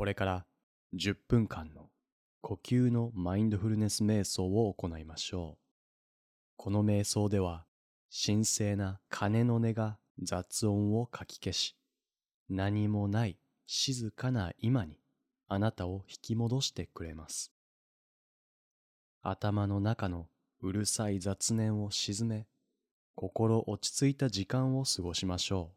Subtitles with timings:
[0.00, 0.46] これから
[0.94, 1.90] 10分間の
[2.40, 5.64] 呼吸のマインドフルネス瞑想を行いましょう。
[6.56, 7.66] この瞑想では
[8.10, 11.76] 神聖な鐘の音が雑音をかき消し、
[12.48, 13.36] 何もない
[13.66, 14.96] 静かな今に
[15.48, 17.52] あなたを引き戻してくれます。
[19.20, 20.28] 頭の中の
[20.62, 22.46] うるさい雑念を沈め、
[23.16, 25.72] 心落ち着いた時間を過ごしましょ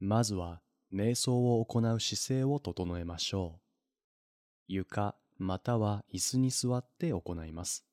[0.00, 0.04] う。
[0.06, 0.60] まずは
[0.92, 3.60] 瞑想を行う姿勢を整えましょう。
[4.68, 7.84] 床または椅子に座って行います。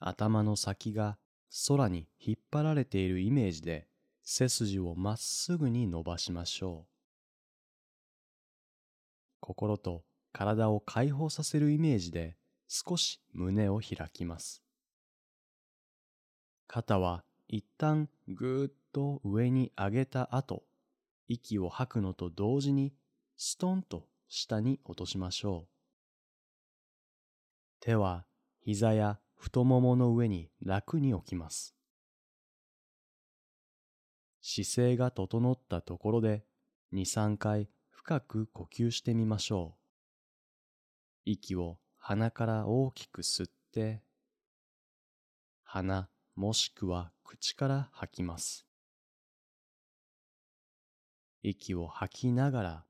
[0.00, 1.18] 頭の先が
[1.68, 3.86] 空に引っ張られているイメージで
[4.24, 6.92] 背筋をまっすぐに伸ばしましょう。
[9.40, 12.36] 心と体を解放させるイメージで
[12.68, 14.62] 少し胸を開きます。
[16.66, 20.62] 肩は一旦ぐーっと上に上げた後、
[21.32, 22.92] 息を吐くのと同時に
[23.36, 25.68] ストンと下に落としましょう。
[27.80, 28.26] 手は
[28.60, 31.74] 膝や太ももの上に楽に置きます。
[34.42, 36.44] 姿勢が整ったところで
[36.92, 39.80] 2、3回深く呼吸してみましょう。
[41.24, 44.02] 息を鼻から大きく吸って、
[45.64, 48.66] 鼻もしくは口から吐きます。
[51.42, 52.84] 息を吐きながら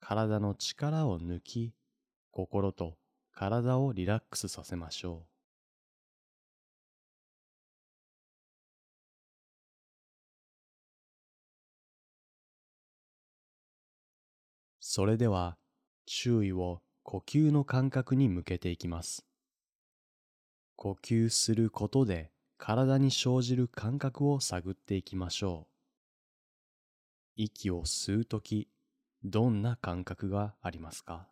[0.00, 1.72] 体の力を抜き、
[2.32, 2.96] 心と
[3.32, 5.32] 体をリラックスさせましょう。
[14.80, 15.56] それでは
[16.04, 19.24] 注意を呼吸の感覚に向けていきます。
[20.76, 25.71] 呼吸することで体に生じる感覚を探っていきましょう。
[27.36, 28.68] 息を吸うとき、
[29.24, 31.28] どんな感覚がありますか？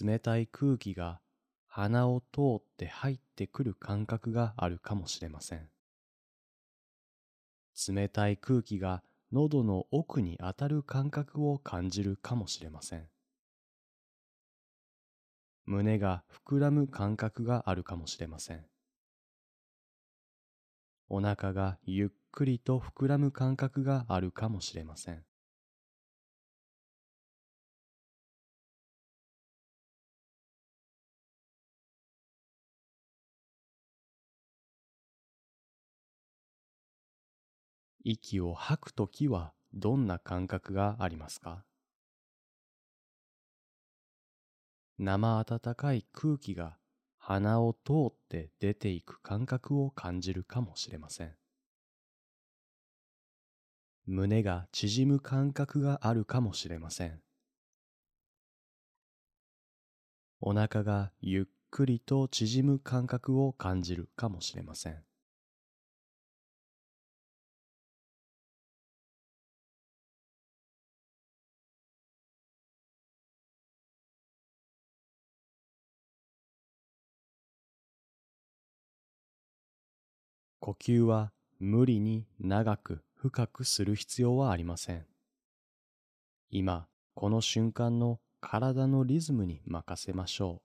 [0.00, 1.20] 冷たい空気が
[1.66, 5.68] 鼻を通って入ってくる感覚があるかもしれません。
[7.88, 9.02] 冷たい空気が
[9.32, 13.08] 喉の奥に当たる感覚を感じるかもしれません。
[15.64, 18.64] 胸が膨らむ感覚があるかもしれません。
[21.08, 25.22] お腹がゆっくりと膨らむ感覚があるかもしれません。
[38.04, 41.64] 息を吐くときはどんな感覚がありますか？
[44.98, 46.78] 生温かい空気が
[47.18, 51.41] 鼻を通って出ていく感覚を感じるかもしれません。
[54.06, 57.20] 胸が縮む感覚があるかもしれません。
[60.40, 65.04] お腹がゆっくりと縮む感覚を感じるかもしれません。
[80.58, 85.06] 呼吸は無理に長く深くする必要はありません。
[86.50, 90.62] 今、この瞬間の体のリズムに任せましょう。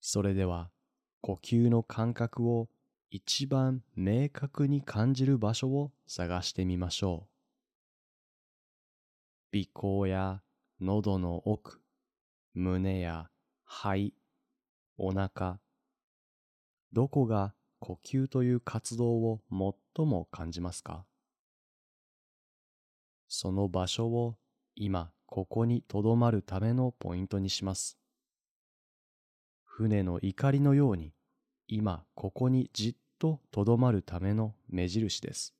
[0.00, 0.70] それでは
[1.20, 2.70] 呼吸の感覚を
[3.10, 7.27] 一番明確に感じる場所を探してみましょう。
[9.50, 10.42] 鼻孔や
[10.78, 11.80] 喉の奥、
[12.52, 13.30] 胸や
[13.64, 14.12] 肺、
[14.98, 15.58] お腹、
[16.92, 19.40] どこが呼吸という活動を
[19.96, 21.06] 最も感じますか？
[23.26, 24.36] その場所を
[24.74, 27.96] 今ここにとどまるためのポイントにします。
[29.64, 31.14] 船の怒りのように
[31.68, 35.54] 今ここにじっととどまるための目印です。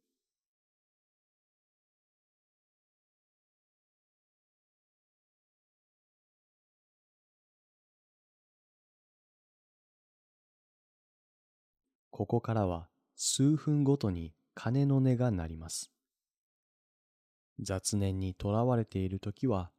[12.18, 15.92] ここからは数分ごとに鐘の音が鳴ります。
[17.60, 19.70] 雑念にとらわれているときは、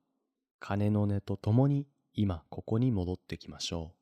[0.61, 3.98] 鐘の音とともに今ここに戻ってきましょう。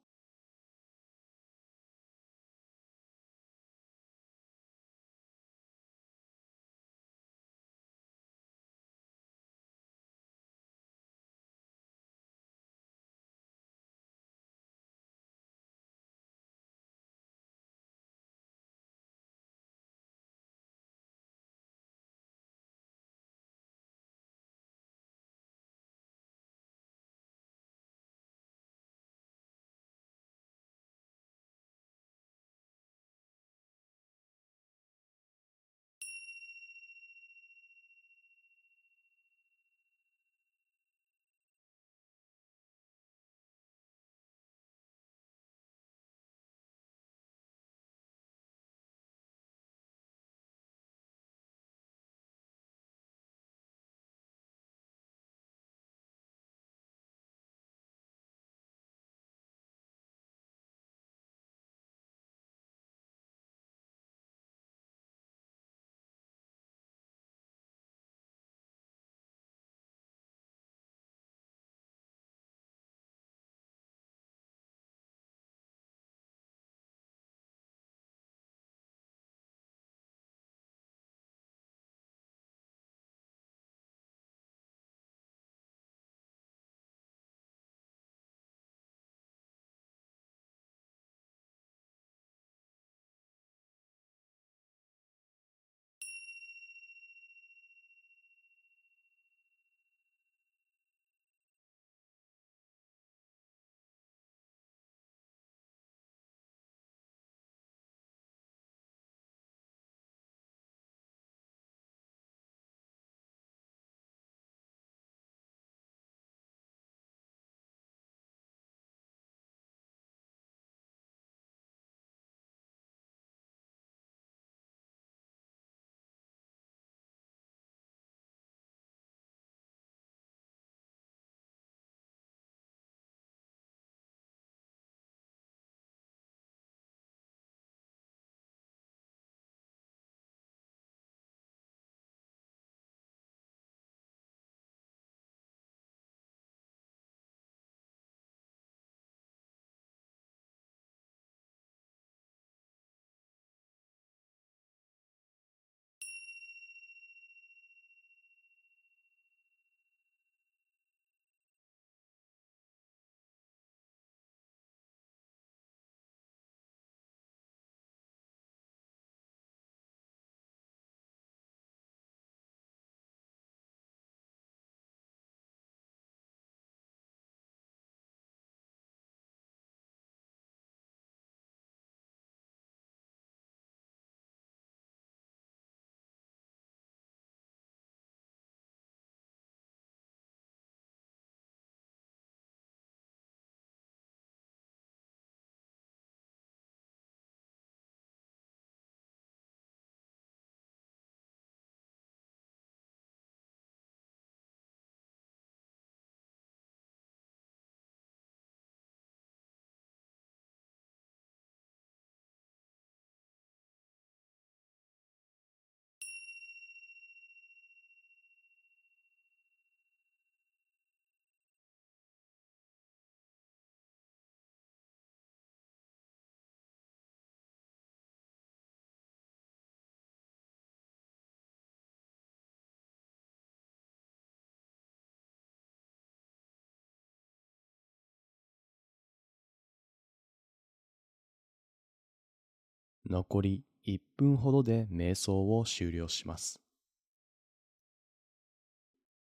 [243.09, 246.59] 残り1分ほどで瞑想を終了します。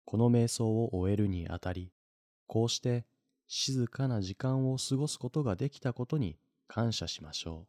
[0.06, 1.92] この瞑想を終えるにあたり、
[2.48, 3.06] こうして
[3.48, 6.38] 静かな時間を過ごすことができたことに
[6.68, 7.68] 感謝しましょ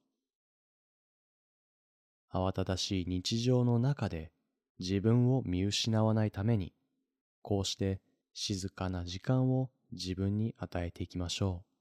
[2.33, 2.39] う。
[2.39, 4.33] 慌ただしい日常の中で
[4.79, 6.75] 自分を見失わないために、
[7.43, 8.01] こうして
[8.35, 11.76] 静かな時間を自分に与えていきましょう。